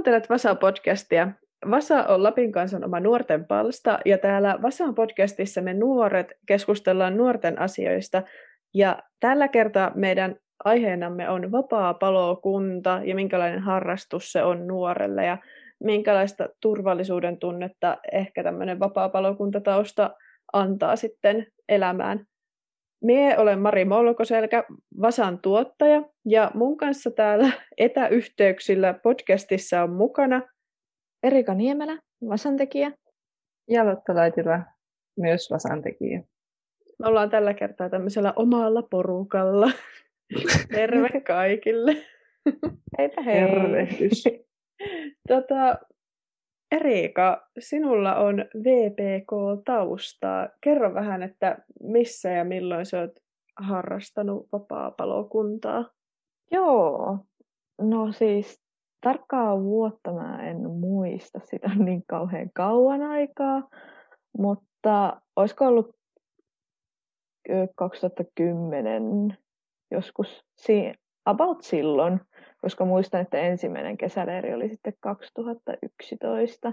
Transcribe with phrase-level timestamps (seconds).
[0.00, 1.28] Kuuntelet Vasa-podcastia.
[1.70, 7.58] Vasa on Lapin kansan oma nuorten palsta ja täällä Vasan podcastissa me nuoret keskustellaan nuorten
[7.60, 8.22] asioista
[8.74, 15.38] ja tällä kertaa meidän aiheenamme on vapaa palokunta ja minkälainen harrastus se on nuorelle ja
[15.84, 20.16] minkälaista turvallisuuden tunnetta ehkä tämmöinen vapaa palokuntatausta
[20.52, 22.26] antaa sitten elämään.
[23.02, 24.64] Mie olen Mari Molkoselkä,
[25.00, 30.42] Vasan tuottaja, ja mun kanssa täällä etäyhteyksillä podcastissa on mukana
[31.22, 31.98] Erika Niemelä,
[32.28, 32.92] Vasantekijä.
[33.68, 34.60] Ja Lotta Laitila,
[35.16, 36.22] myös Vasantekijä.
[36.98, 39.70] Me ollaan tällä kertaa tämmöisellä omalla porukalla.
[40.74, 41.96] Terve kaikille.
[42.98, 43.40] Heipä hei.
[43.40, 44.24] Tervehdys.
[45.28, 45.78] tota,
[46.70, 50.48] Erika, sinulla on VPK-taustaa.
[50.60, 53.18] Kerro vähän, että missä ja milloin sä oot
[53.56, 55.84] harrastanut vapaa-palokuntaa?
[56.50, 57.18] Joo,
[57.80, 58.62] no siis
[59.00, 63.68] tarkkaa vuotta mä en muista, sitä niin kauhean kauan aikaa,
[64.38, 65.96] mutta olisiko ollut
[67.76, 69.38] 2010
[69.90, 70.44] joskus
[71.24, 72.20] about silloin,
[72.60, 76.72] koska muistan, että ensimmäinen kesäleiri oli sitten 2011.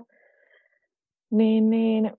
[1.31, 2.11] Niin, niin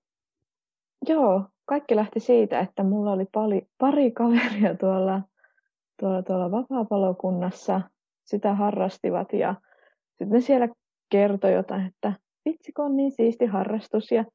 [1.07, 5.21] joo, kaikki lähti siitä, että mulla oli pari, pari kaveria tuolla,
[5.99, 7.81] tuolla, tuolla vapaapalokunnassa,
[8.25, 9.55] sitä harrastivat ja
[10.17, 10.67] sitten siellä
[11.09, 12.13] kertoi jotain, että
[12.45, 14.25] vitsikö on niin siisti harrastus ja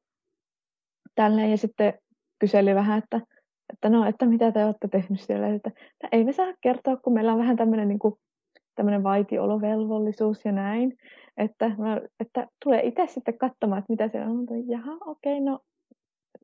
[1.15, 1.51] tälleen.
[1.51, 1.93] Ja sitten
[2.39, 3.21] kyseli vähän, että,
[3.73, 5.47] että no, että mitä te olette tehnyt siellä.
[5.47, 8.13] Että, että ei me saa kertoa, kun meillä on vähän tämmöinen niin kuin,
[8.75, 10.97] tämmöinen vaitiolovelvollisuus ja näin.
[11.37, 14.45] Että, mä, että tulee itse sitten katsomaan, että mitä siellä on.
[14.67, 15.59] Jaha, okei, okay, no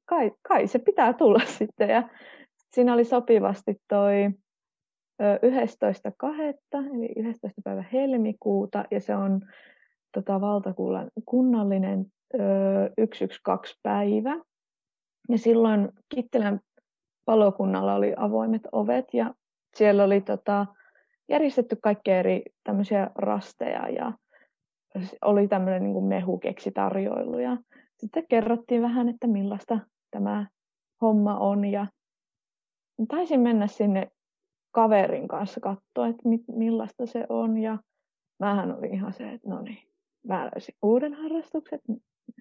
[0.05, 1.89] kai, kai se pitää tulla sitten.
[1.89, 2.09] Ja
[2.71, 4.29] siinä oli sopivasti toi
[5.21, 6.95] 11.2.
[6.95, 7.61] eli 11.
[7.63, 9.41] päivä helmikuuta ja se on
[10.13, 12.39] tota, valtakunnallinen ö,
[12.99, 14.35] 112 päivä.
[15.29, 16.59] Ja silloin Kittilän
[17.25, 19.33] palokunnalla oli avoimet ovet ja
[19.75, 20.65] siellä oli tota,
[21.29, 24.13] järjestetty kaikkea eri tämmöisiä rasteja ja
[25.21, 27.57] oli tämmöinen niin mehukeksitarjoilu ja
[27.97, 29.79] sitten kerrottiin vähän, että millaista
[30.11, 30.47] tämä
[31.01, 31.87] homma on ja
[33.07, 34.11] taisin mennä sinne
[34.71, 37.57] kaverin kanssa katsoa, että millaista se on.
[37.57, 37.77] Ja
[38.39, 39.87] mähän oli ihan se, että no niin,
[40.27, 41.79] mä löysin uuden harrastuksen.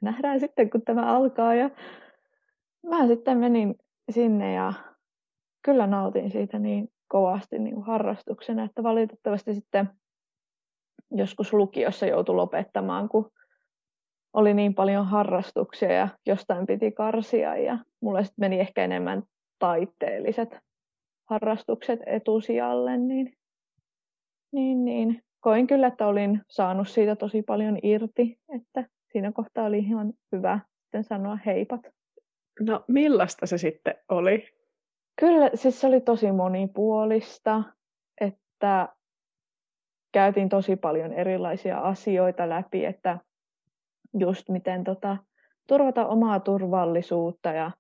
[0.03, 1.55] Nähdään sitten, kun tämä alkaa.
[1.55, 1.71] Ja
[2.87, 3.75] mä sitten menin
[4.11, 4.73] sinne ja
[5.63, 9.91] kyllä nautin siitä niin kovasti niin kuin harrastuksena, että valitettavasti sitten
[11.11, 13.31] joskus lukiossa joutui lopettamaan, kun
[14.33, 19.23] oli niin paljon harrastuksia ja jostain piti karsia ja mulle sitten meni ehkä enemmän
[19.59, 20.59] taiteelliset
[21.31, 23.33] harrastukset etusijalle, niin,
[24.53, 29.79] niin, niin koin kyllä, että olin saanut siitä tosi paljon irti, että siinä kohtaa oli
[29.79, 31.81] ihan hyvä sitten sanoa heipat.
[32.61, 34.60] No millaista se sitten oli?
[35.21, 37.63] Kyllä, siis se oli tosi monipuolista,
[38.21, 38.89] että
[40.13, 43.19] käytiin tosi paljon erilaisia asioita läpi, että
[44.19, 45.17] just miten tota,
[45.67, 47.71] turvata omaa turvallisuutta ja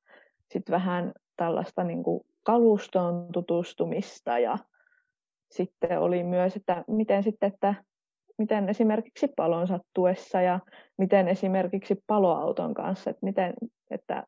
[0.53, 4.39] sitten vähän tällaista niin kuin kalustoon tutustumista.
[4.39, 4.59] Ja
[5.51, 7.75] sitten oli myös, että miten sitten, että
[8.39, 10.61] miten esimerkiksi palon sattuessa ja
[10.99, 13.55] miten esimerkiksi paloauton kanssa, että miten,
[13.91, 14.27] että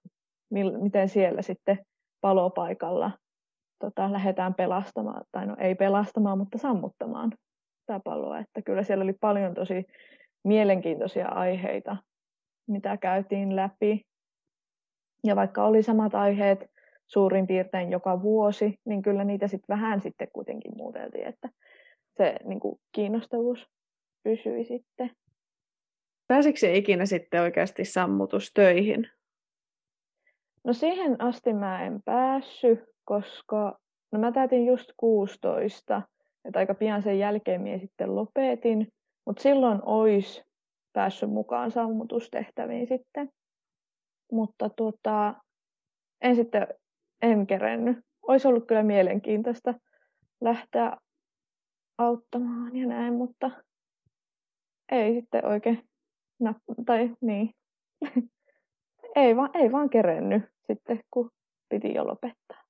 [0.81, 1.79] miten siellä sitten
[2.23, 3.11] palopaikalla
[3.79, 7.33] tota, lähdetään pelastamaan, tai no ei pelastamaan, mutta sammuttamaan
[7.81, 8.39] sitä paloa.
[8.39, 9.87] Että kyllä siellä oli paljon tosi
[10.45, 11.97] mielenkiintoisia aiheita,
[12.69, 14.07] mitä käytiin läpi.
[15.27, 16.71] Ja vaikka oli samat aiheet
[17.07, 21.49] suurin piirtein joka vuosi, niin kyllä niitä sitten vähän sitten kuitenkin muuteltiin, että
[22.17, 23.67] se niin kuin kiinnostavuus
[24.23, 25.11] pysyi sitten.
[26.27, 29.09] Pääsikö se ikinä sitten oikeasti sammutustöihin?
[30.65, 33.79] No siihen asti mä en päässyt, koska
[34.13, 36.03] no mä täytin just 16,
[36.45, 38.89] että aika pian sen jälkeen minä sitten lopetin,
[39.27, 40.43] mutta silloin olisi
[40.93, 43.29] päässyt mukaan sammutustehtäviin sitten.
[44.33, 45.35] Mutta tuota,
[46.21, 46.67] en sitten
[47.23, 47.99] en kerennyt.
[48.29, 49.75] Olisi ollut kyllä mielenkiintoista
[50.41, 50.97] lähteä
[51.99, 53.51] auttamaan ja näin, mutta
[54.93, 55.83] ei sitten oikein,
[56.41, 56.55] no,
[56.87, 57.51] tai niin,
[59.17, 61.31] ei, vaan, ei vaan kerennyt sitten, kun
[61.69, 62.63] piti jo lopettaa.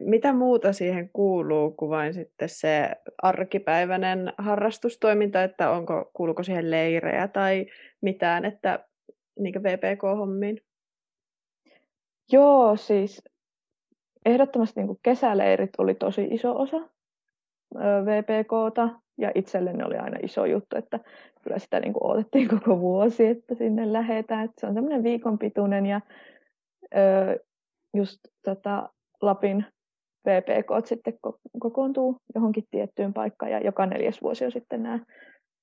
[0.00, 2.90] Mitä muuta siihen kuuluu kuin vain sitten se
[3.22, 7.66] arkipäiväinen harrastustoiminta, että onko, kuuluuko siihen leirejä tai
[8.00, 8.84] mitään, että
[9.38, 10.60] niin VPK-hommiin?
[12.32, 13.22] Joo, siis
[14.24, 16.97] ehdottomasti niin kesäleirit oli tosi iso osa.
[17.76, 18.88] VPKta,
[19.18, 21.00] ja itselleni oli aina iso juttu, että
[21.42, 24.44] kyllä sitä niin kuin odotettiin koko vuosi, että sinne lähetään.
[24.44, 26.00] Että se on semmoinen viikon pituinen ja
[26.94, 27.38] ö,
[27.96, 28.88] just tota,
[29.22, 29.66] Lapin
[30.26, 31.18] VPK sitten
[31.60, 34.98] kokoontuu johonkin tiettyyn paikkaan ja joka neljäs vuosi on sitten nämä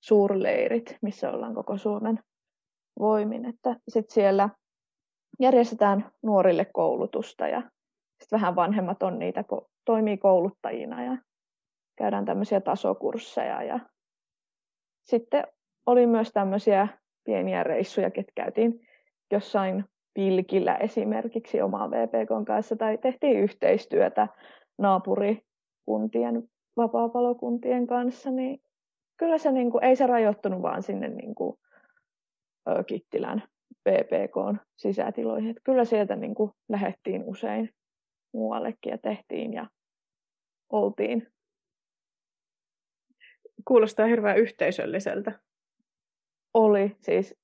[0.04, 2.20] suurleirit, missä ollaan koko Suomen
[3.00, 3.46] voimin.
[3.46, 4.50] Että sitten siellä
[5.40, 7.60] järjestetään nuorille koulutusta ja
[8.22, 9.44] sitten vähän vanhemmat on niitä,
[9.86, 11.18] toimii kouluttajina ja
[11.96, 13.80] käydään tämmöisiä tasokursseja ja
[15.04, 15.44] sitten
[15.86, 16.88] oli myös tämmöisiä
[17.24, 18.88] pieniä reissuja, että käytiin
[19.32, 24.28] jossain pilkillä esimerkiksi oman VPK kanssa tai tehtiin yhteistyötä
[24.78, 26.44] naapurikuntien,
[26.78, 28.62] vapaapalokuntien kanssa, niin
[29.18, 31.56] kyllä se niin kuin, ei se rajoittunut vaan sinne niin kuin,
[32.88, 33.44] Kittilän
[33.90, 35.50] VPK sisätiloihin.
[35.50, 37.70] Että kyllä sieltä niin kuin, lähettiin usein
[38.34, 39.68] muuallekin ja tehtiin ja
[40.70, 41.28] oltiin.
[43.66, 45.32] Kuulostaa hirveän yhteisölliseltä.
[46.54, 47.36] Oli siis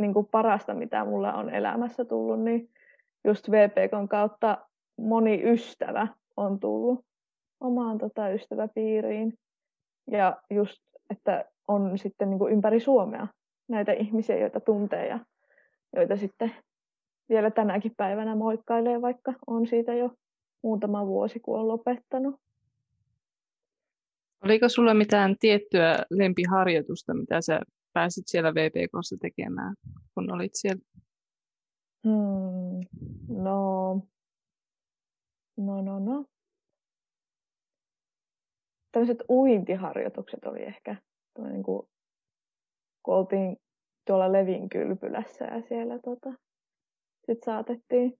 [0.00, 2.70] niin kuin parasta, mitä mulla on elämässä tullut, niin
[3.24, 4.58] just VPKn kautta
[4.96, 7.04] moni ystävä on tullut
[7.60, 9.38] omaan tota, ystäväpiiriin.
[10.10, 13.26] Ja just, että on sitten niin kuin ympäri Suomea
[13.68, 15.18] näitä ihmisiä, joita tuntee ja
[15.96, 16.54] joita sitten
[17.28, 20.10] vielä tänäkin päivänä moikkailee, vaikka on siitä jo
[20.62, 22.34] muutama vuosi, kun on lopettanut.
[24.44, 27.60] Oliko sulla mitään tiettyä lempiharjoitusta, mitä sä
[27.92, 29.74] pääsit siellä VPKssa tekemään,
[30.14, 30.82] kun olit siellä?
[32.06, 32.80] Hmm,
[33.42, 33.94] no,
[35.56, 36.24] no, no, no.
[38.92, 40.96] Tällaiset uintiharjoitukset oli ehkä,
[41.38, 41.88] niin kuin,
[43.02, 43.56] kun oltiin
[44.06, 46.32] tuolla Levin kylpylässä ja siellä tota,
[47.26, 48.18] sit saatettiin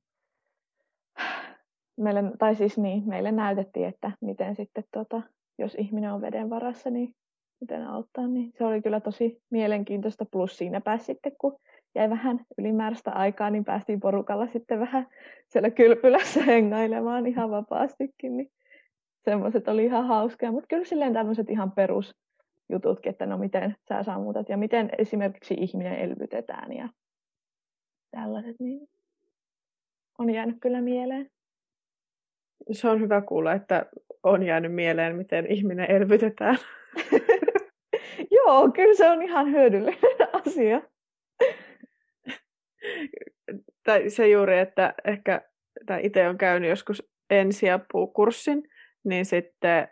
[1.96, 5.22] meille, tai siis niin, meille näytettiin, että miten sitten tota,
[5.60, 7.14] jos ihminen on veden varassa, niin
[7.60, 10.26] miten auttaa, niin se oli kyllä tosi mielenkiintoista.
[10.30, 11.58] Plus siinä pääsi sitten, kun
[11.94, 15.06] jäi vähän ylimääräistä aikaa, niin päästiin porukalla sitten vähän
[15.48, 18.36] siellä kylpylässä hengailemaan ihan vapaastikin.
[18.36, 18.50] Niin
[19.24, 24.48] semmoiset oli ihan hauskaa, mutta kyllä silleen tämmöiset ihan perusjututkin, että no miten sä sammutat
[24.48, 26.88] ja miten esimerkiksi ihminen elvytetään ja
[28.10, 28.88] tällaiset, niin
[30.18, 31.30] on jäänyt kyllä mieleen.
[32.72, 33.86] Se on hyvä kuulla, että
[34.22, 36.58] on jäänyt mieleen, miten ihminen elvytetään.
[38.36, 39.98] Joo, kyllä se on ihan hyödyllinen
[40.32, 40.82] asia.
[43.84, 45.42] tai se juuri, että ehkä
[45.86, 48.62] tai itse on käynyt joskus ensiapukurssin,
[49.04, 49.88] niin sitten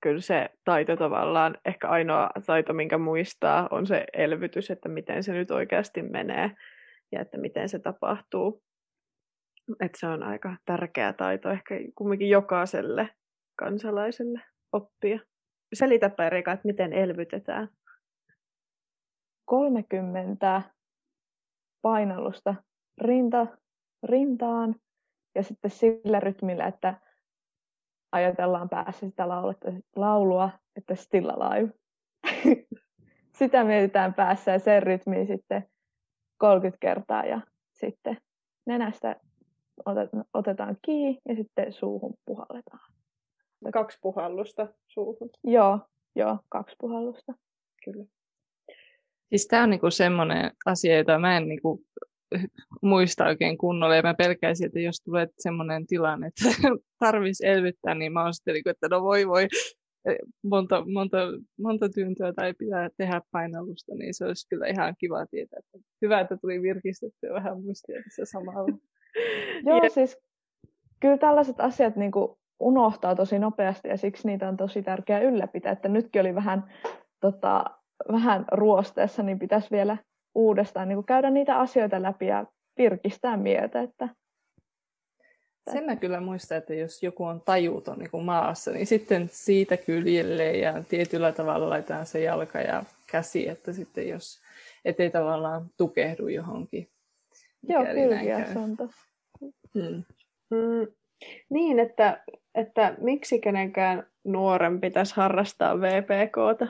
[0.00, 5.32] kyllä se taito tavallaan, ehkä ainoa taito, minkä muistaa, on se elvytys, että miten se
[5.32, 6.50] nyt oikeasti menee
[7.12, 8.62] ja että miten se tapahtuu.
[9.80, 13.08] Että se on aika tärkeä taito ehkä kumminkin jokaiselle
[13.56, 14.40] kansalaiselle
[14.72, 15.18] oppia.
[15.74, 17.68] Selitäpä Erika, että miten elvytetään.
[19.44, 20.62] 30
[21.82, 22.54] painallusta
[23.00, 23.46] rinta,
[24.02, 24.74] rintaan
[25.34, 27.00] ja sitten sillä rytmillä, että
[28.12, 29.28] ajatellaan päässä sitä
[29.96, 31.72] laulua, että still alive.
[33.38, 35.68] sitä mietitään päässä ja sen rytmiin sitten
[36.38, 37.40] 30 kertaa ja
[37.72, 38.16] sitten
[38.66, 39.16] nenästä
[40.34, 42.92] otetaan kiinni ja sitten suuhun puhalletaan.
[43.72, 45.30] Kaksi puhallusta suuhun.
[45.44, 45.78] Joo,
[46.16, 47.32] joo, kaksi puhallusta.
[47.84, 48.04] Kyllä.
[49.28, 51.82] Siis tämä on niinku semmoinen asia, jota mä en niinku
[52.82, 56.44] muista oikein kunnolla, ja mä pelkäisin, että jos tulee semmoinen tilanne, että
[57.04, 59.48] tarvitsisi elvyttää, niin mä oon sitten, niinku, että no voi voi,
[60.42, 61.18] monta, monta,
[61.60, 65.58] monta tyyntöä tai pitää tehdä painallusta, niin se olisi kyllä ihan kiva tietää.
[65.58, 68.78] Että hyvä, että tuli virkistettyä vähän muistia tässä samalla.
[69.66, 70.18] Joo, siis
[71.00, 75.72] kyllä tällaiset asiat niin kuin unohtaa tosi nopeasti ja siksi niitä on tosi tärkeää ylläpitää.
[75.72, 76.64] Että nytkin oli vähän,
[77.20, 77.64] tota,
[78.12, 79.96] vähän ruosteessa, niin pitäisi vielä
[80.34, 82.46] uudestaan niin kuin käydä niitä asioita läpi ja
[82.78, 83.80] virkistää mieltä.
[83.80, 84.08] Että,
[85.72, 89.76] Sen mä kyllä muistan, että jos joku on tajuton niin kuin maassa, niin sitten siitä
[89.76, 94.40] kyljelleen ja tietyllä tavalla laitetaan se jalka ja käsi, että sitten jos
[94.84, 96.88] ettei tavallaan tukehdu johonkin.
[97.68, 98.76] Joo, kyllä, se on
[99.74, 100.04] Hmm.
[100.50, 100.86] Mm,
[101.50, 106.66] niin, että, että miksi kenenkään nuoren pitäisi harrastaa VPKta?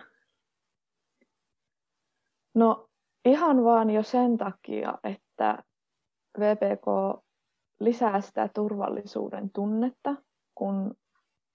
[2.55, 2.89] No
[3.25, 5.65] ihan vaan jo sen takia, että
[6.39, 6.87] VPK
[7.81, 10.15] lisää sitä turvallisuuden tunnetta,
[10.55, 10.95] kun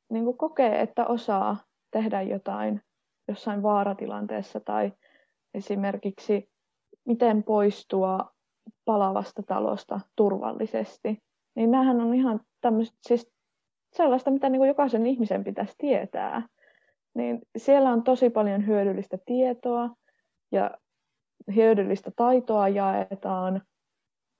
[0.10, 1.58] niin kuin kokee, että osaa
[1.92, 2.82] tehdä jotain
[3.28, 4.94] jossain vaaratilanteessa tai
[5.54, 6.50] esimerkiksi
[7.06, 8.34] miten poistua
[8.90, 11.18] palavasta talosta turvallisesti.
[11.56, 13.32] Niin näähän on ihan tämmöistä, siis
[13.94, 16.48] sellaista, mitä niin kuin jokaisen ihmisen pitäisi tietää.
[17.14, 19.90] niin siellä on tosi paljon hyödyllistä tietoa
[20.52, 20.72] ja
[21.56, 23.62] hyödyllistä taitoa jaetaan,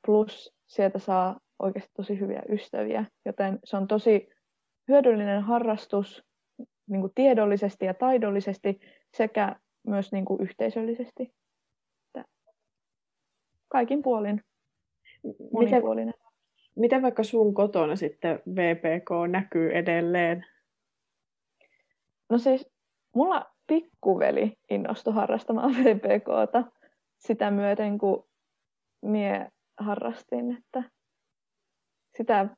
[0.06, 4.30] plus sieltä saa oikeasti tosi hyviä ystäviä, joten se on tosi
[4.88, 6.24] hyödyllinen harrastus
[6.88, 8.80] niin kuin tiedollisesti ja taidollisesti
[9.18, 9.56] sekä
[9.88, 11.34] myös niin kuin yhteisöllisesti.
[13.70, 14.42] Kaikin puolin
[15.54, 16.14] monipuolinen.
[16.14, 16.30] Miten,
[16.76, 20.46] miten vaikka sun kotona sitten VPK näkyy edelleen?
[22.30, 22.70] No siis
[23.16, 26.64] mulla pikkuveli innostui harrastamaan VPKta
[27.18, 28.28] sitä myöten, kun
[29.02, 30.84] mie harrastin, että
[32.18, 32.50] sitä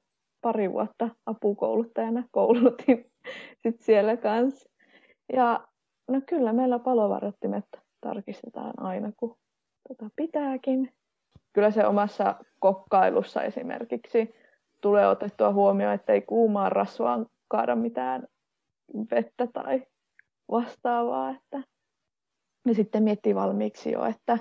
[0.41, 3.12] pari vuotta apukouluttajana koulutin
[3.63, 4.70] sit siellä kanssa.
[5.34, 5.68] Ja
[6.08, 7.65] no kyllä meillä palovarottimet
[8.01, 9.38] tarkistetaan aina, kun
[9.88, 10.94] tota pitääkin.
[11.53, 14.36] Kyllä se omassa kokkailussa esimerkiksi
[14.81, 18.27] tulee otettua huomioon, että ei kuumaan rasvaan kaada mitään
[19.12, 19.84] vettä tai
[20.51, 21.29] vastaavaa.
[21.29, 21.63] Että...
[22.67, 24.38] Ja sitten miettii valmiiksi jo, että,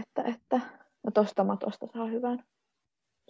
[0.00, 0.60] että, että
[1.02, 2.44] no tosta matosta saa hyvän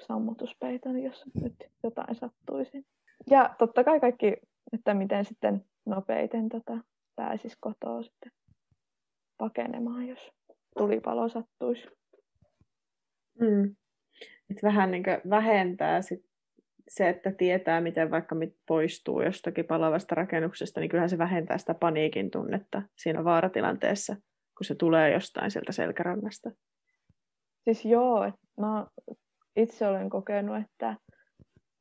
[0.06, 2.86] sammutuspeiton, jos nyt jotain sattuisi.
[3.30, 4.36] Ja totta kai kaikki,
[4.72, 6.78] että miten sitten nopeiten tota,
[7.16, 8.32] pääsisi kotoa sitten
[9.38, 10.32] pakenemaan, jos
[10.78, 11.99] tulipalo sattuisi.
[13.40, 13.76] Mm.
[14.50, 16.24] Et vähän niin vähentää sit
[16.88, 21.74] se, että tietää, miten vaikka mit poistuu jostakin palavasta rakennuksesta, niin kyllähän se vähentää sitä
[21.74, 24.16] paniikin tunnetta siinä vaaratilanteessa,
[24.58, 26.50] kun se tulee jostain sieltä selkärannasta.
[27.64, 28.86] Siis joo, mä
[29.56, 30.96] itse olen kokenut, että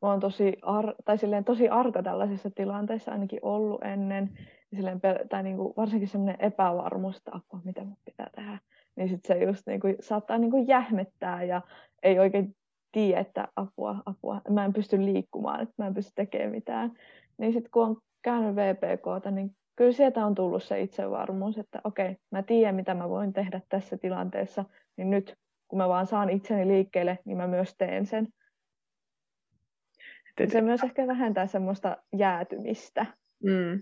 [0.01, 4.29] mä oon tosi, ar- tai silleen tosi arka tällaisissa tilanteissa ainakin ollut ennen.
[4.75, 8.59] Silleen, tai niinku, varsinkin semmoinen epävarmuus, että apua, mitä mun pitää tehdä.
[8.99, 11.61] Niin sit se just niinku, saattaa niinku jähmettää ja
[12.03, 12.55] ei oikein
[12.91, 16.91] tiedä, että apua, apua, mä en pysty liikkumaan, että mä en pysty tekemään mitään.
[17.37, 22.17] Niin sitten kun on käynyt VPKta, niin kyllä sieltä on tullut se itsevarmuus, että okei,
[22.31, 24.65] mä tiedän, mitä mä voin tehdä tässä tilanteessa,
[24.97, 25.35] niin nyt
[25.67, 28.27] kun mä vaan saan itseni liikkeelle, niin mä myös teen sen.
[30.47, 33.05] Se myös ehkä vähentää semmoista jäätymistä.
[33.43, 33.81] Mm.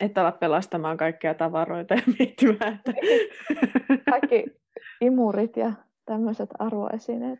[0.00, 2.92] Että olla pelastamaan kaikkia tavaroita ja miettimään, että...
[4.10, 4.44] Kaikki
[5.00, 5.72] imurit ja
[6.04, 7.38] tämmöiset arvoesineet.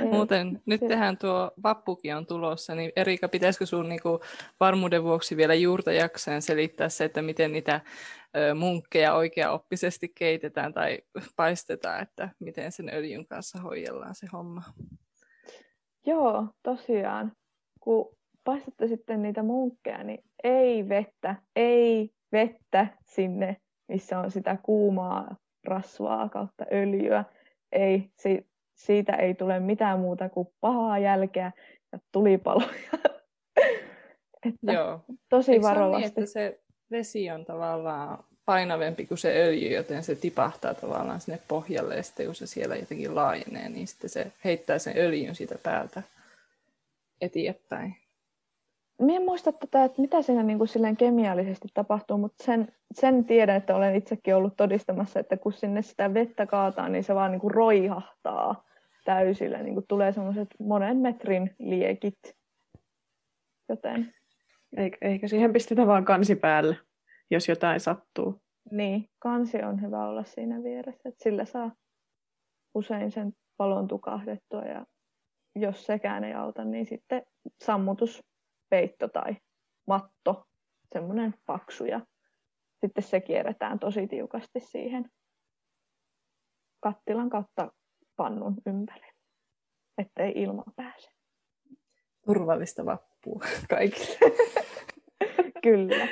[0.00, 4.20] Ei, Muuten nyt tehdään tuo vappukin on tulossa, niin Erika, pitäisikö sun niinku
[4.60, 7.80] varmuuden vuoksi vielä juurta jaksain selittää se, että miten niitä
[8.36, 10.98] ö, munkkeja oikeaoppisesti keitetään tai
[11.36, 14.62] paistetaan, että miten sen öljyn kanssa hoidellaan se homma?
[16.06, 17.32] Joo, tosiaan.
[17.80, 23.56] Kun paistatte sitten niitä munkkeja, niin ei vettä, ei vettä sinne,
[23.88, 27.24] missä on sitä kuumaa rasvaa kautta öljyä.
[27.72, 31.52] Ei, si- siitä ei tule mitään muuta kuin pahaa jälkeä
[31.92, 32.68] ja tulipaloja.
[34.46, 35.00] että Joo.
[35.28, 36.08] Tosi Eikö varovasti.
[36.08, 41.20] Se, niin, että se vesi on tavallaan painavempi kuin se öljy, joten se tipahtaa tavallaan
[41.20, 45.34] sinne pohjalle ja sitten kun se siellä jotenkin laajenee, niin sitten se heittää sen öljyn
[45.34, 46.02] siitä päältä
[47.20, 48.01] eteenpäin.
[49.02, 53.24] Minä en muista tätä, että mitä siinä niin kuin silleen kemiallisesti tapahtuu, mutta sen, sen
[53.24, 57.30] tiedän, että olen itsekin ollut todistamassa, että kun sinne sitä vettä kaataa, niin se vaan
[57.30, 58.64] niin kuin roihahtaa
[59.04, 59.62] täysillä.
[59.62, 62.18] Niin kuin tulee semmoiset monen metrin liekit.
[63.68, 64.14] Joten...
[65.02, 66.76] Eikä siihen pistetä vaan kansi päälle,
[67.30, 68.40] jos jotain sattuu.
[68.70, 71.72] Niin, kansi on hyvä olla siinä vieressä, että sillä saa
[72.74, 74.86] usein sen palon tukahdettua ja
[75.56, 77.22] jos sekään ei auta, niin sitten
[78.72, 79.36] sammutuspeitto tai
[79.86, 80.46] matto,
[80.92, 82.00] semmoinen paksu ja
[82.80, 85.10] sitten se kierretään tosi tiukasti siihen
[86.80, 87.72] kattilan kautta
[88.16, 89.12] pannun ympärille,
[89.98, 91.10] ettei ilma pääse.
[92.26, 94.18] Turvallista vappua kaikille.
[95.64, 96.08] Kyllä.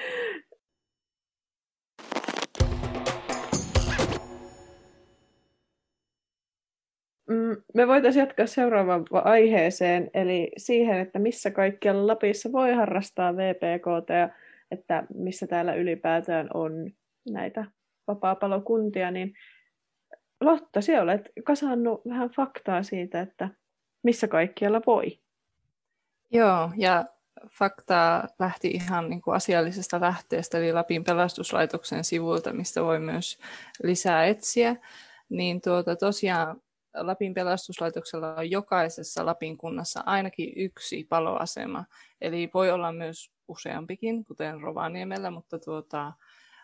[7.74, 14.28] Me voitaisiin jatkaa seuraavaan aiheeseen, eli siihen, että missä kaikkialla Lapissa voi harrastaa VPKT ja
[14.70, 16.72] että missä täällä ylipäätään on
[17.30, 17.64] näitä
[18.06, 19.32] vapaapalokuntia, niin
[20.40, 23.48] Lotta, sinä olet kasannut vähän faktaa siitä, että
[24.02, 25.20] missä kaikkialla voi.
[26.30, 27.04] Joo, ja
[27.58, 33.38] faktaa lähti ihan niin kuin asiallisesta lähteestä, eli Lapin pelastuslaitoksen sivuilta, mistä voi myös
[33.82, 34.76] lisää etsiä.
[35.28, 36.60] Niin tuota, tosiaan
[36.94, 41.84] Lapin pelastuslaitoksella on jokaisessa Lapin kunnassa ainakin yksi paloasema,
[42.20, 46.12] eli voi olla myös useampikin, kuten Rovaniemellä, mutta tuota,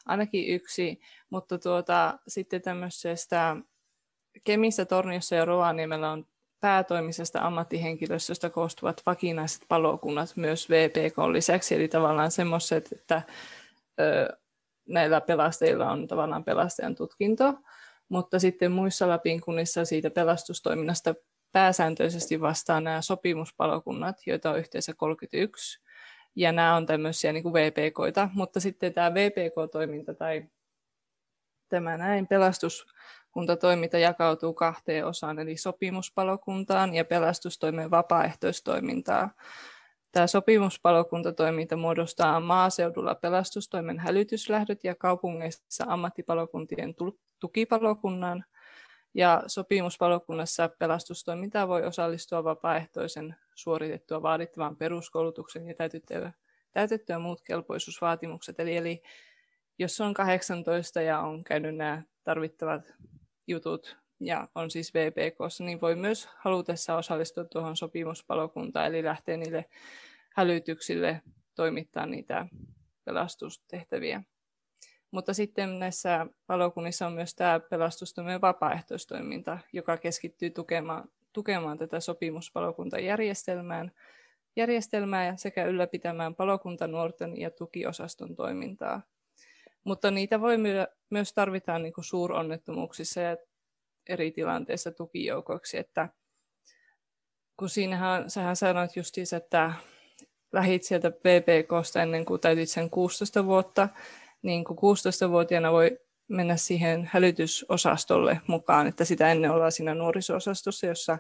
[0.07, 3.57] ainakin yksi, mutta tuota, sitten tämmöisestä
[4.45, 6.27] Kemissä, Torniossa ja Rovaniemellä on
[6.61, 13.23] päätoimisesta ammattihenkilöstöstä koostuvat vakinaiset palokunnat myös VPK lisäksi, eli tavallaan semmoiset, että
[14.01, 14.37] ö,
[14.89, 17.55] näillä pelastajilla on tavallaan pelastajan tutkinto,
[18.09, 21.15] mutta sitten muissa Lapin kunnissa siitä pelastustoiminnasta
[21.53, 25.83] pääsääntöisesti vastaa nämä sopimuspalokunnat, joita on yhteensä 31,
[26.37, 30.45] ja nämä on tämmöisiä niin kuin VPKita, mutta sitten tämä VPK-toiminta tai
[31.69, 39.31] tämä näin pelastuskuntatoiminta jakautuu kahteen osaan, eli sopimuspalokuntaan ja pelastustoimen vapaaehtoistoimintaa.
[40.17, 46.95] Tämä sopimuspalokuntatoiminta muodostaa maaseudulla pelastustoimen hälytyslähdöt ja kaupungeissa ammattipalokuntien
[47.41, 48.45] tukipalokunnan.
[49.15, 56.33] Ja sopimuspalokunnassa pelastustoimintaa voi osallistua vapaaehtoisen suoritettua vaadittavan peruskoulutuksen ja täytettyä,
[56.73, 58.61] täytettyä muut kelpoisuusvaatimukset.
[58.61, 59.03] Eli, eli
[59.79, 62.95] jos on 18 ja on käynyt nämä tarvittavat
[63.47, 69.65] jutut ja on siis VPK, niin voi myös halutessa osallistua tuohon sopimuspalokuntaan, eli lähteä niille
[70.35, 71.23] hälytyksille
[71.55, 72.47] toimittaa niitä
[73.05, 74.23] pelastustehtäviä.
[75.11, 83.89] Mutta sitten näissä palokunnissa on myös tämä pelastustoimen vapaaehtoistoiminta, joka keskittyy tukemaan, tukemaan tätä sopimuspalokuntajärjestelmää
[84.57, 89.03] järjestelmää sekä ylläpitämään palokuntanuorten ja tukiosaston toimintaa.
[89.85, 93.37] Mutta niitä voi myö, myös tarvitaan niin kuin suuronnettomuuksissa ja
[94.09, 96.09] eri tilanteissa tukijoukoiksi, että
[97.57, 99.73] kun siinähän, sähän sanoit justiinsa, että
[100.53, 103.89] lähit sieltä PPKsta ennen kuin täytit sen 16 vuotta,
[104.43, 105.99] niin kuin 16-vuotiaana voi
[106.29, 111.19] mennä siihen hälytysosastolle mukaan, että sitä ennen ollaan siinä nuoriso-osastossa, jossa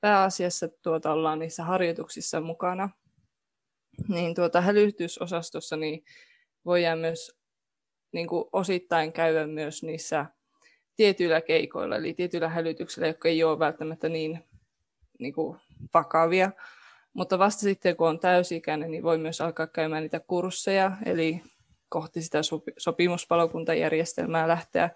[0.00, 2.90] pääasiassa tuota ollaan niissä harjoituksissa mukana.
[4.08, 6.04] Niin tuota hälytysosastossa niin
[6.64, 7.38] voidaan myös
[8.12, 10.26] niin kuin osittain käydä myös niissä
[10.96, 14.44] tietyillä keikoilla, eli tietyillä hälytyksillä, jotka ei ole välttämättä niin,
[15.18, 15.58] niin kuin
[15.94, 16.50] vakavia.
[17.12, 21.42] Mutta vasta sitten, kun on täysikäinen, niin voi myös alkaa käymään niitä kursseja, eli
[21.88, 22.40] kohti sitä
[22.78, 24.90] sopimuspalokuntajärjestelmää lähteä.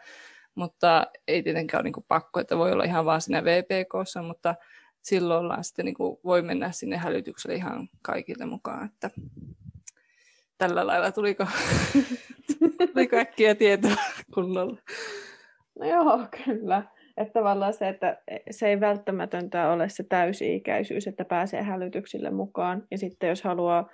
[0.55, 4.55] Mutta ei tietenkään ole niin kuin pakko, että voi olla ihan vaan siinä VPKssa, mutta
[5.03, 8.87] silloin ollaan sitten, niin kuin, voi mennä sinne hälytykselle ihan kaikille mukaan.
[8.87, 9.11] Että
[10.59, 11.47] tällä lailla tuliko,
[12.93, 13.97] tuliko äkkiä tietoa
[14.35, 14.77] kunnolla?
[15.79, 16.83] No joo, kyllä.
[17.17, 22.87] Että tavallaan se, että se ei välttämätöntä ole se täysi-ikäisyys, että pääsee hälytyksille mukaan.
[22.91, 23.91] Ja sitten jos haluaa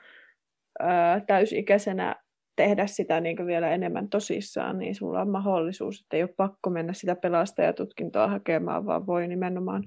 [0.80, 2.16] ää, täysikäisenä
[2.56, 6.92] tehdä sitä niin vielä enemmän tosissaan, niin sulla on mahdollisuus, että ei ole pakko mennä
[6.92, 9.84] sitä pelastajatutkintoa hakemaan, vaan voi nimenomaan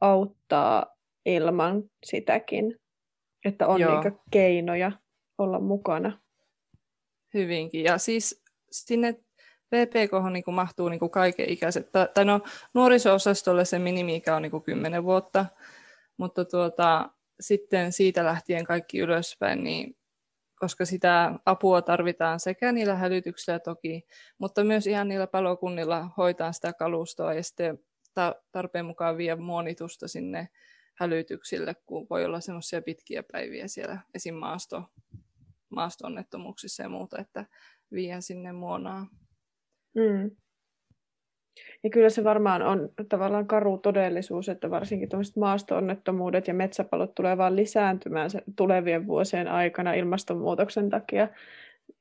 [0.00, 0.86] auttaa
[1.26, 2.76] ilman sitäkin,
[3.44, 4.92] että on niin keinoja
[5.38, 6.18] olla mukana.
[7.34, 7.84] Hyvinkin.
[7.84, 9.14] Ja siis sinne
[9.72, 11.90] VPK niin mahtuu niin kaiken ikäiset.
[12.14, 12.40] Tai no,
[12.74, 15.46] nuoriso-osastolle se minimi-ikä on niin 10 vuotta,
[16.16, 19.96] mutta tuota, sitten siitä lähtien kaikki ylöspäin, niin
[20.58, 24.06] koska sitä apua tarvitaan sekä niillä hälytyksillä toki,
[24.38, 27.78] mutta myös ihan niillä palokunnilla hoitaa sitä kalustoa ja sitten
[28.52, 30.48] tarpeen mukaan vie monitusta sinne
[30.94, 34.34] hälytyksille, kun voi olla semmoisia pitkiä päiviä siellä esim.
[34.34, 34.84] Maasto,
[35.68, 37.46] maasto-onnettomuuksissa ja muuta, että
[37.92, 39.06] vien sinne muonaa.
[39.94, 40.30] Mm.
[41.84, 47.38] Ja kyllä se varmaan on tavallaan karu todellisuus, että varsinkin tuommoiset maasto-onnettomuudet ja metsäpalot tulee
[47.38, 51.28] vaan lisääntymään tulevien vuosien aikana ilmastonmuutoksen takia.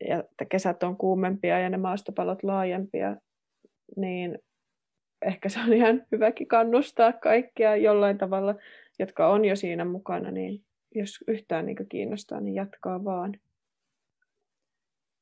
[0.08, 3.16] Ja että kesät on kuumempia ja ne maastopalot laajempia,
[3.96, 4.40] niin
[5.22, 8.56] ehkä se on ihan hyväkin kannustaa kaikkia jollain tavalla,
[9.00, 10.64] jotka on jo siinä mukana, niin
[10.96, 13.34] jos yhtään niin kiinnostaa, niin jatkaa vaan.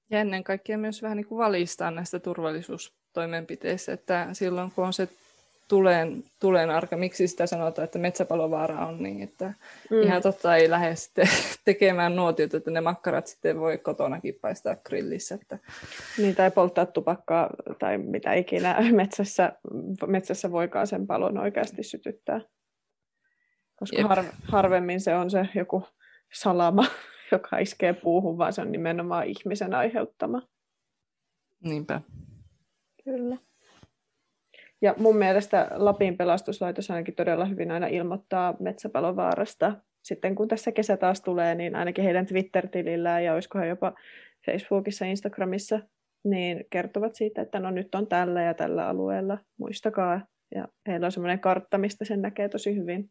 [0.10, 5.10] Ja ennen kaikkea myös vähän niin kuin valistaa näistä turvallisuustoimenpiteistä, että silloin kun on se
[5.68, 9.54] tuleen, tuleen arka, miksi sitä sanotaan, että metsäpalovaara on niin, että
[9.92, 10.02] mm.
[10.02, 11.28] ihan totta ei lähde sitten
[11.66, 15.36] tekemään nuotiot, että ne makkarat sitten voi kotonakin paistaa grillissä.
[15.36, 15.60] Että...
[16.18, 19.54] Niin, tai polttaa tupakkaa tai mitä ikinä metsässä,
[20.08, 22.42] metsässä voikaan sen palon oikeasti sytyttää.
[23.76, 25.88] Koska har, harvemmin se on se joku
[26.34, 26.86] salama
[27.32, 30.42] joka iskee puuhun, vaan se on nimenomaan ihmisen aiheuttama.
[31.64, 32.02] Niinpä.
[33.04, 33.38] Kyllä.
[34.82, 39.76] Ja mun mielestä Lapin pelastuslaitos ainakin todella hyvin aina ilmoittaa metsäpalovaarasta.
[40.04, 43.94] Sitten kun tässä kesä taas tulee, niin ainakin heidän Twitter-tilillään ja olisikohan jopa
[44.46, 45.80] Facebookissa, Instagramissa,
[46.24, 50.22] niin kertovat siitä, että no nyt on tällä ja tällä alueella, muistakaa.
[50.56, 53.10] Ja heillä on semmoinen kartta, mistä sen näkee tosi hyvin.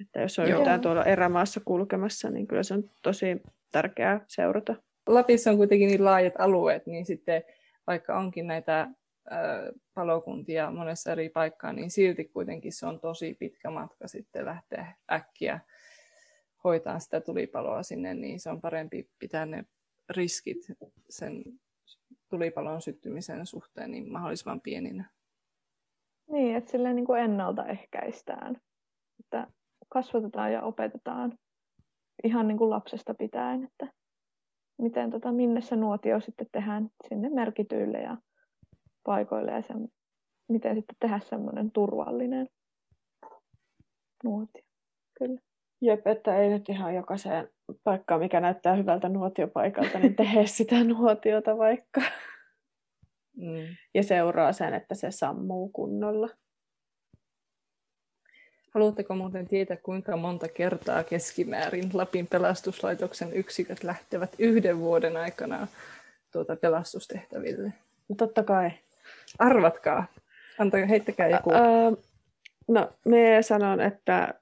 [0.00, 0.58] Että jos on Joo.
[0.58, 4.74] yhtään tuolla erämaassa kulkemassa, niin kyllä se on tosi tärkeää seurata.
[5.06, 7.42] Lapissa on kuitenkin niin laajat alueet, niin sitten
[7.86, 8.88] vaikka onkin näitä
[9.94, 15.60] palokuntia monessa eri paikkaan, niin silti kuitenkin se on tosi pitkä matka sitten lähteä äkkiä
[16.64, 19.64] hoitaa sitä tulipaloa sinne, niin se on parempi pitää ne
[20.08, 20.58] riskit
[21.08, 21.44] sen
[22.28, 25.10] tulipalon syttymisen suhteen niin mahdollisimman pieninä.
[26.32, 28.60] Niin, että silleen niin kuin ennaltaehkäistään.
[29.20, 29.46] Että
[29.92, 31.38] kasvatetaan ja opetetaan
[32.24, 33.92] ihan niin kuin lapsesta pitäen, että
[34.82, 38.16] miten tota, minne se nuotio sitten tehdään sinne merkityille ja
[39.04, 39.88] paikoille ja sen,
[40.48, 42.48] miten sitten tehdä semmoinen turvallinen
[44.24, 44.62] nuotio.
[45.18, 45.40] Kyllä.
[45.82, 47.48] Jep, että ei nyt ihan jokaiseen
[47.84, 52.00] paikkaan, mikä näyttää hyvältä nuotiopaikalta, niin tehdä sitä nuotiota vaikka.
[53.36, 53.76] Mm.
[53.94, 56.28] Ja seuraa sen, että se sammuu kunnolla.
[58.70, 65.66] Haluatteko muuten tietää, kuinka monta kertaa keskimäärin Lapin pelastuslaitoksen yksiköt lähtevät yhden vuoden aikana
[66.32, 67.72] tuota pelastustehtäville?
[68.08, 68.70] No totta kai.
[69.38, 70.06] Arvatkaa.
[70.58, 71.52] Antakaa, heittäkää joku.
[71.52, 71.58] Ä,
[72.68, 74.34] no, me sanon, että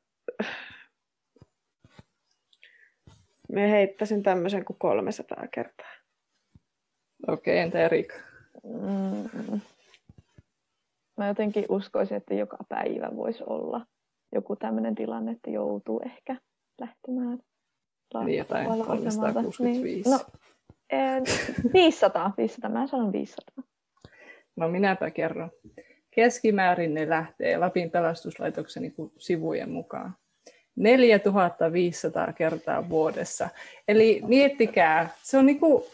[3.53, 5.91] me heittäisin tämmöisen kuin 300 kertaa.
[7.29, 8.15] Okei, okay, entä Erika?
[8.65, 9.61] Mm.
[11.17, 13.87] Mä jotenkin uskoisin, että joka päivä voisi olla
[14.33, 16.37] joku tämmöinen tilanne, että joutuu ehkä
[16.81, 17.39] lähtemään.
[18.25, 19.63] Niin jotain 365.
[19.63, 20.21] Niin, no,
[20.91, 21.25] en,
[21.73, 23.65] 500, 500, mä sanon 500.
[24.57, 25.51] No minäpä kerron.
[26.11, 30.17] Keskimäärin ne lähtee Lapin pelastuslaitoksen sivujen mukaan.
[30.77, 33.49] 4500 kertaa vuodessa.
[33.89, 35.85] Eli miettikää, se on niin kuin,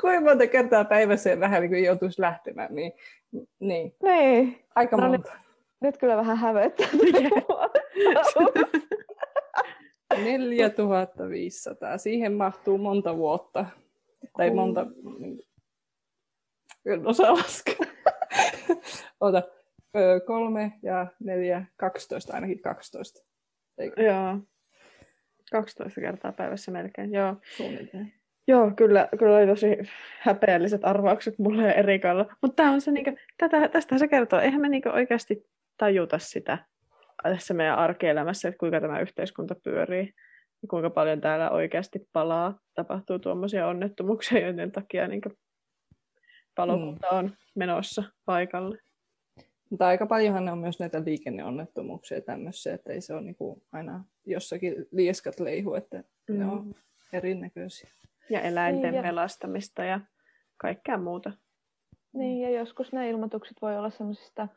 [0.00, 2.74] kuinka monta kertaa päivässä vähän niin kuin joutuisi lähtemään.
[2.74, 2.92] Niin,
[3.60, 3.94] niin.
[4.02, 4.64] niin.
[4.74, 5.32] Aika no, monta.
[5.32, 5.40] Nyt,
[5.80, 6.88] nyt kyllä vähän hävettää.
[10.24, 11.98] 4500.
[11.98, 13.66] Siihen mahtuu monta vuotta.
[14.36, 14.86] Tai monta...
[16.86, 17.76] En osaa laskea.
[19.20, 19.42] Ota
[20.26, 23.26] kolme ja neljä, 12, ainakin 12.
[23.78, 24.02] Eikö?
[24.02, 24.38] Joo.
[25.52, 27.36] 12 kertaa päivässä melkein, joo.
[27.56, 28.12] Suunnilleen.
[28.48, 29.78] Joo, kyllä, kyllä oli tosi
[30.20, 32.36] häpeälliset arvaukset mulle ja Erikalla.
[32.42, 34.40] Mutta on se, niinku, tätä, tästä se kertoo.
[34.40, 35.46] Eihän me niinku oikeasti
[35.80, 36.58] tajuta sitä
[37.22, 40.14] tässä meidän arkielämässä, että kuinka tämä yhteiskunta pyörii
[40.62, 42.58] ja kuinka paljon täällä oikeasti palaa.
[42.74, 45.22] Tapahtuu tuommoisia onnettomuuksia, joiden takia niin
[46.54, 47.18] palokunta mm.
[47.18, 48.78] on menossa paikalle.
[49.70, 53.62] Mutta aika paljonhan ne on myös näitä liikenneonnettomuuksia ja tämmöisiä, että ei se ole niinku
[53.72, 56.38] aina jossakin lieskat leihu, että mm.
[56.38, 56.74] ne on
[57.12, 57.90] erinäköisiä.
[58.30, 60.00] Ja eläinten niin, pelastamista ja
[60.56, 61.32] kaikkea muuta.
[62.12, 64.48] Niin, ja joskus ne ilmoitukset voi olla semmoisista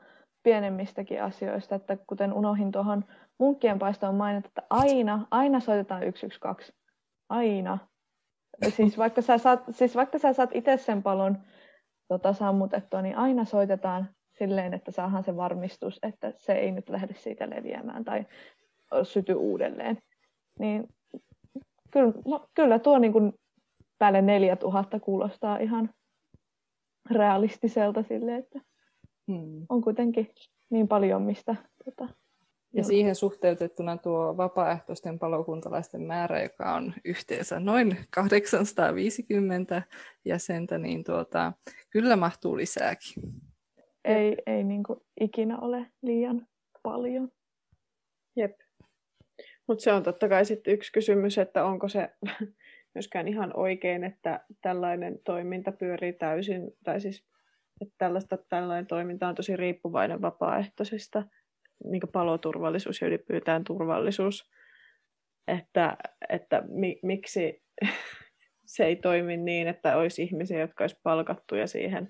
[0.44, 3.06] pienemmistäkin asioista, että kuten unohin tuohon
[3.40, 6.74] munkkien paistoon mainita, että aina, aina soitetaan 112.
[7.30, 7.78] Aina.
[8.70, 11.38] Siis vaikka sä saat, siis vaikka sä saat itse sen palon
[12.08, 17.14] tota, sammutettua, niin aina soitetaan silleen, että saadaan se varmistus, että se ei nyt lähde
[17.14, 18.26] siitä leviämään tai
[19.04, 19.98] syty uudelleen.
[20.60, 20.88] Niin
[21.92, 23.34] kyllä, no, kyllä tuo niin kuin
[24.00, 25.90] päälle 4000 kuulostaa ihan
[27.12, 28.60] realistiselta sille, että
[29.28, 29.66] hmm.
[29.70, 30.32] on kuitenkin
[30.70, 31.56] niin paljon, mistä
[31.86, 32.14] tota,
[32.74, 39.82] ja siihen suhteutettuna tuo vapaaehtoisten palokuntalaisten määrä, joka on yhteensä noin 850
[40.26, 41.54] jäsentä, niin tuota,
[41.90, 43.24] kyllä mahtuu lisääkin
[44.06, 46.48] ei, ei niin kuin ikinä ole liian
[46.84, 47.32] paljon.
[48.36, 48.60] Jep.
[49.68, 52.10] Mutta se on totta kai sitten yksi kysymys, että onko se
[52.96, 57.26] myöskään ihan oikein, että tällainen toiminta pyörii täysin, tai siis
[57.84, 61.24] että tällaista, tällainen toiminta on tosi riippuvainen vapaaehtoisista,
[61.84, 64.50] niin paloturvallisuus ja ylipyytään turvallisuus,
[65.48, 65.98] että,
[66.30, 67.64] että mi, miksi
[68.76, 72.10] se ei toimi niin, että olisi ihmisiä, jotka olisi palkattuja siihen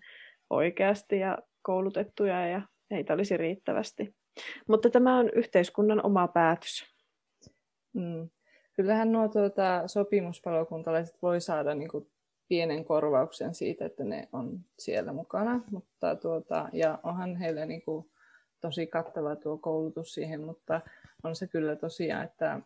[0.49, 4.15] oikeasti ja koulutettuja ja heitä olisi riittävästi.
[4.67, 6.83] Mutta tämä on yhteiskunnan oma päätös.
[7.93, 8.29] Mm.
[8.75, 12.12] Kyllähän nuo tuota, sopimuspalokuntalaiset voi saada niin kuin,
[12.47, 15.63] pienen korvauksen siitä, että ne on siellä mukana.
[15.71, 18.11] Mutta, tuota, ja onhan heille niin kuin,
[18.61, 20.81] tosi kattava tuo koulutus siihen, mutta
[21.23, 22.61] on se kyllä tosiaan, että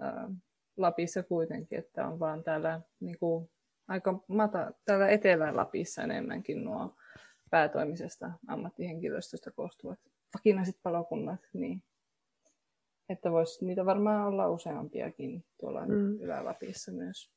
[0.00, 0.30] ää,
[0.76, 3.50] Lapissa kuitenkin, että on vaan täällä niin kuin,
[3.88, 6.94] aika mata, täällä Etelä-Lapissa enemmänkin nuo
[7.50, 9.98] päätoimisesta ammattihenkilöstöstä koostuvat
[10.34, 11.82] vakinaiset palokunnat, niin
[13.08, 16.20] että voisi niitä varmaan olla useampiakin tuolla mm.
[16.20, 17.35] Ylä-Lapissa myös.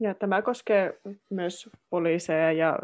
[0.00, 1.00] Ja tämä koskee
[1.30, 2.78] myös poliiseja ja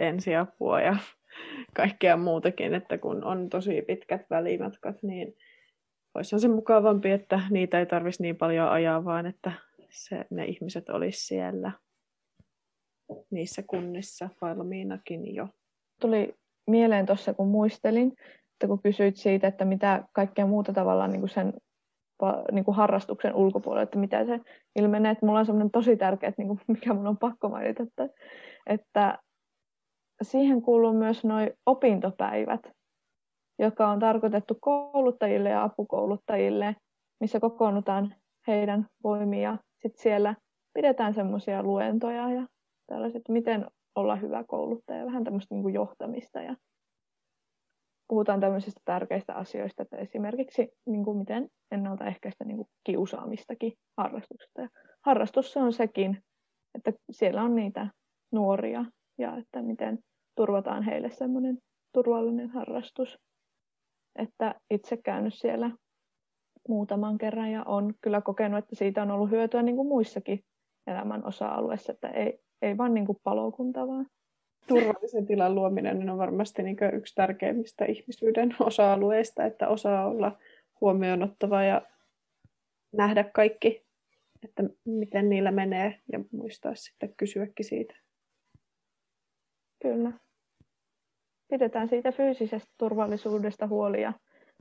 [0.00, 0.96] ensiapua ja
[1.76, 5.36] kaikkea muutakin, että kun on tosi pitkät välimatkat, niin
[6.14, 9.52] olisi se mukavampi, että niitä ei tarvitsisi niin paljon ajaa, vaan että
[9.90, 11.72] se, ne ihmiset olisi siellä.
[13.30, 15.48] niissä kunnissa valmiinakin jo.
[16.00, 16.34] Tuli
[16.66, 18.12] mieleen tuossa, kun muistelin,
[18.52, 21.52] että kun kysyit siitä, että mitä kaikkea muuta tavallaan niin sen
[22.52, 24.40] niin kuin harrastuksen ulkopuolella, että mitä se
[24.76, 27.82] ilmenee, että mulla on semmoinen tosi tärkeä, että niin kuin, mikä mun on pakko mainita,
[27.82, 28.08] että,
[28.66, 29.18] että
[30.22, 32.60] siihen kuuluu myös noin opintopäivät,
[33.58, 36.76] jotka on tarkoitettu kouluttajille ja apukouluttajille,
[37.20, 38.14] missä kokoonnutaan
[38.46, 39.58] heidän voimia.
[39.82, 40.34] Sitten siellä
[40.74, 42.46] pidetään semmoisia luentoja ja
[42.86, 46.56] tällaiset, miten olla hyvä kouluttaja, vähän tämmöistä niin kuin johtamista ja
[48.08, 54.60] puhutaan tämmöisistä tärkeistä asioista, että esimerkiksi niin kuin miten ennaltaehkäistä niin kuin kiusaamistakin harrastuksesta.
[54.60, 54.68] Ja
[55.04, 56.18] harrastus on sekin,
[56.74, 57.86] että siellä on niitä
[58.32, 58.84] nuoria
[59.18, 59.98] ja että miten
[60.36, 61.58] turvataan heille semmoinen
[61.92, 63.18] turvallinen harrastus.
[64.18, 65.70] Että itse käynyt siellä
[66.68, 70.40] muutaman kerran ja on kyllä kokenut, että siitä on ollut hyötyä niin kuin muissakin
[70.86, 74.06] elämän osa-alueissa, että ei, ei vain niin kuin palokunta, vaan
[74.68, 80.38] turvallisen tilan luominen on varmasti niin yksi tärkeimmistä ihmisyyden osa-alueista, että osaa olla
[80.80, 81.82] huomioon ottava ja
[82.92, 83.86] nähdä kaikki,
[84.44, 87.94] että miten niillä menee ja muistaa sitten kysyäkin siitä.
[89.82, 90.12] Kyllä.
[91.48, 94.12] Pidetään siitä fyysisestä turvallisuudesta huoli ja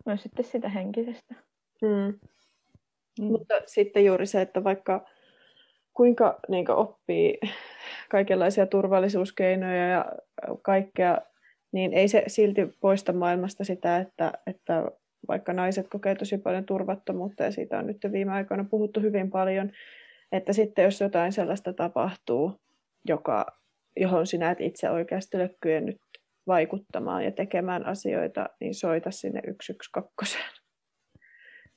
[0.05, 1.35] myös sitten sitä henkisestä.
[1.81, 2.19] Mm.
[3.19, 3.25] Mm.
[3.25, 5.05] Mutta sitten juuri se, että vaikka
[5.93, 7.39] kuinka niin oppii
[8.09, 10.05] kaikenlaisia turvallisuuskeinoja ja
[10.61, 11.17] kaikkea,
[11.71, 14.91] niin ei se silti poista maailmasta sitä, että, että
[15.27, 19.71] vaikka naiset kokee tosi paljon turvattomuutta, ja siitä on nyt viime aikoina puhuttu hyvin paljon,
[20.31, 22.61] että sitten jos jotain sellaista tapahtuu,
[23.07, 23.45] joka,
[23.97, 25.97] johon sinä et itse oikeasti ole kyennyt
[26.47, 30.37] vaikuttamaan ja tekemään asioita, niin soita sinne 112.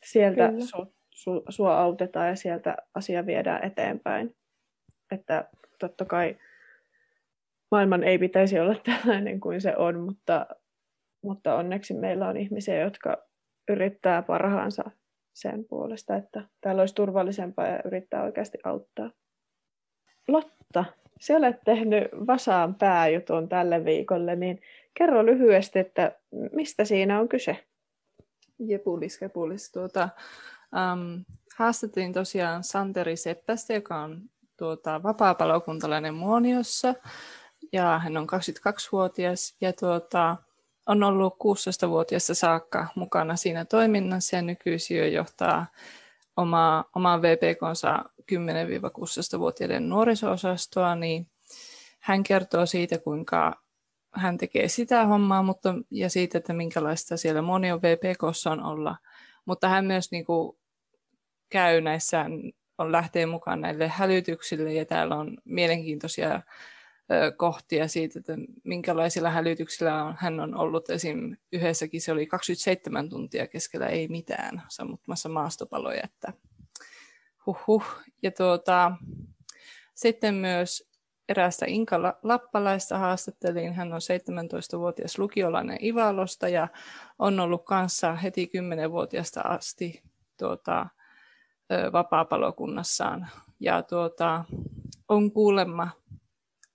[0.04, 4.36] Sieltä su, su, sua autetaan ja sieltä asia viedään eteenpäin.
[5.10, 5.48] Että
[5.78, 6.36] totta kai
[7.70, 10.46] maailman ei pitäisi olla tällainen kuin se on, mutta,
[11.22, 13.26] mutta onneksi meillä on ihmisiä, jotka
[13.68, 14.90] yrittää parhaansa
[15.34, 19.10] sen puolesta, että täällä olisi turvallisempaa ja yrittää oikeasti auttaa.
[20.28, 20.84] Lotta,
[21.20, 24.60] sä olet tehnyt Vasaan pääjutun tälle viikolle, niin
[24.98, 26.12] kerro lyhyesti, että
[26.52, 27.64] mistä siinä on kyse?
[28.58, 29.72] Jepulis, kepulis.
[29.72, 30.08] Tuota,
[30.76, 31.24] um,
[31.58, 34.22] haastattelin tosiaan Santeri Seppästä, joka on
[34.56, 36.94] tuota, vapaa-palokuntalainen Muoniossa
[37.72, 40.36] ja hän on 22-vuotias ja tuota,
[40.86, 45.66] on ollut 16-vuotiaasta saakka mukana siinä toiminnassa ja nykyisin johtaa
[46.36, 51.30] omaa, omaa VPKnsa 10-16-vuotiaiden nuoriso-osastoa, niin
[52.00, 53.62] hän kertoo siitä, kuinka
[54.14, 58.96] hän tekee sitä hommaa mutta, ja siitä, että minkälaista siellä moni on VPKssa on olla.
[59.44, 60.58] Mutta hän myös niin kuin,
[61.48, 62.26] käy näissä
[62.78, 66.42] on lähtee mukaan näille hälytyksille ja täällä on mielenkiintoisia
[67.36, 68.32] kohtia siitä, että
[68.64, 70.90] minkälaisilla hälytyksillä on, hän on ollut.
[70.90, 71.36] Esim.
[71.52, 76.32] yhdessäkin se oli 27 tuntia keskellä ei mitään sammuttamassa maastopaloja, että
[77.46, 77.84] huh,
[78.22, 78.92] Ja tuota,
[79.94, 80.90] sitten myös
[81.28, 83.74] eräästä Inka Lappalaista haastattelin.
[83.74, 86.68] Hän on 17-vuotias lukiolainen Ivalosta ja
[87.18, 88.50] on ollut kanssa heti
[88.86, 90.02] 10-vuotiaasta asti
[90.38, 90.86] tuota,
[91.92, 93.28] vapaapalokunnassaan.
[93.60, 94.44] Ja tuota,
[95.08, 95.88] on kuulemma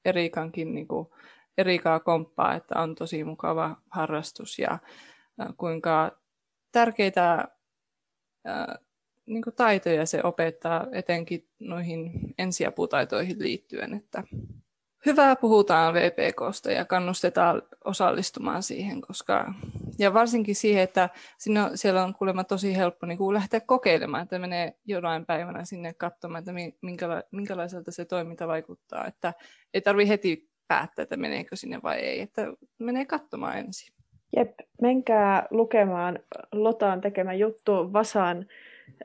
[0.06, 1.08] Erikankin niin kuin,
[1.58, 4.80] Erikaa komppaa, että on tosi mukava harrastus ja
[5.58, 6.12] kuinka
[6.71, 7.47] tärkeitä
[9.25, 14.23] niin kuin taitoja se opettaa etenkin noihin ensiaputaitoihin liittyen, että
[15.06, 19.54] hyvää puhutaan VPKsta ja kannustetaan osallistumaan siihen, koska
[19.99, 24.39] ja varsinkin siihen, että sinne, siellä on kuulemma tosi helppo niin kuin lähteä kokeilemaan, että
[24.39, 26.51] menee jonain päivänä sinne katsomaan, että
[26.82, 29.34] minkäla, minkälaiselta se toiminta vaikuttaa, että
[29.73, 33.93] ei tarvi heti päättää, että meneekö sinne vai ei, että menee katsomaan ensin.
[34.36, 36.19] Jep, menkää lukemaan
[36.51, 38.45] Lotaan tekemä juttu Vasan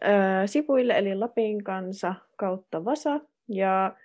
[0.04, 0.10] äh,
[0.46, 3.96] sivuille, eli Lapin kanssa kautta Vasa, ja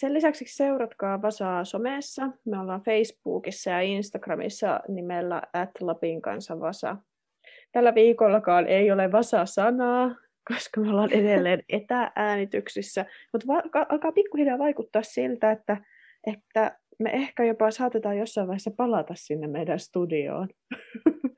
[0.00, 2.30] sen lisäksi seuratkaa Vasaa somessa.
[2.44, 6.96] Me ollaan Facebookissa ja Instagramissa nimellä at Lapin kanssa Vasa.
[7.72, 10.16] Tällä viikollakaan ei ole Vasa-sanaa,
[10.48, 13.06] koska me ollaan edelleen etäänityksissä.
[13.32, 15.76] Mutta va- alkaa pikkuhiljaa vaikuttaa siltä, että,
[16.26, 20.48] että me ehkä jopa saatetaan jossain vaiheessa palata sinne meidän studioon.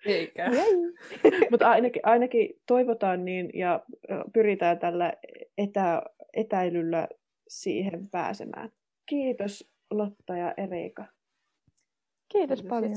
[0.06, 0.50] Eikä.
[1.50, 3.82] Mutta ainakin, ainakin toivotaan niin ja
[4.32, 5.12] pyritään tällä
[5.58, 6.02] etä,
[6.34, 7.08] etäilyllä
[7.60, 8.72] siihen pääsemään.
[9.06, 11.04] Kiitos Lotta ja Erika.
[12.28, 12.96] Kiitos paljon.